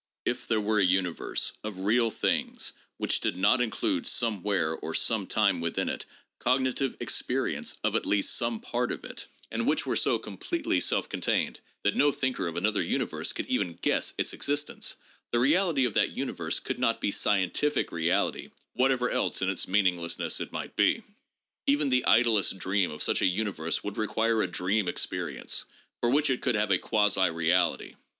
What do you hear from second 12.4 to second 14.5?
of another universe could even guess its